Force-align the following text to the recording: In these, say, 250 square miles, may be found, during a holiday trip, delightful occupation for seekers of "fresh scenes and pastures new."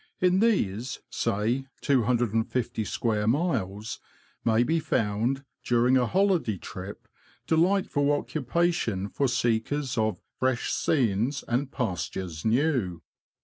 In 0.19 0.39
these, 0.39 0.97
say, 1.11 1.67
250 1.81 2.83
square 2.85 3.27
miles, 3.27 3.99
may 4.43 4.63
be 4.63 4.79
found, 4.79 5.43
during 5.63 5.95
a 5.95 6.07
holiday 6.07 6.57
trip, 6.57 7.07
delightful 7.45 8.11
occupation 8.11 9.09
for 9.09 9.27
seekers 9.27 9.99
of 9.99 10.19
"fresh 10.39 10.71
scenes 10.73 11.43
and 11.47 11.71
pastures 11.71 12.43
new." 12.43 13.03